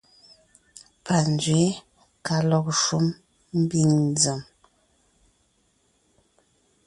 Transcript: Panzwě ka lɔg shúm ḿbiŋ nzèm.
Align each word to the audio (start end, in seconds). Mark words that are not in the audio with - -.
Panzwě 1.05 1.65
ka 2.25 2.35
lɔg 2.49 2.67
shúm 2.83 3.07
ḿbiŋ 3.61 3.89
nzèm. 4.11 4.41